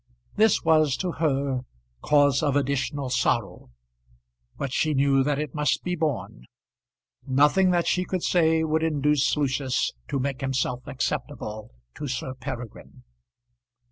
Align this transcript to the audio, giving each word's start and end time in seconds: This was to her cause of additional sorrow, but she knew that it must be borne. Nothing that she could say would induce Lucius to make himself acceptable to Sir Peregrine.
This 0.35 0.63
was 0.63 0.97
to 0.97 1.11
her 1.21 1.59
cause 2.01 2.41
of 2.41 2.55
additional 2.55 3.11
sorrow, 3.11 3.69
but 4.57 4.73
she 4.73 4.95
knew 4.95 5.21
that 5.23 5.37
it 5.37 5.53
must 5.53 5.83
be 5.83 5.95
borne. 5.95 6.45
Nothing 7.27 7.69
that 7.69 7.85
she 7.85 8.03
could 8.05 8.23
say 8.23 8.63
would 8.63 8.81
induce 8.81 9.37
Lucius 9.37 9.93
to 10.07 10.17
make 10.17 10.41
himself 10.41 10.87
acceptable 10.87 11.69
to 11.93 12.07
Sir 12.07 12.33
Peregrine. 12.33 13.03